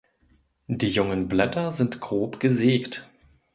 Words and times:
Die 0.65 0.87
jungen 0.89 1.27
Blätter 1.27 1.71
sind 1.71 1.99
grob 2.01 2.39
gesägt. 2.39 3.07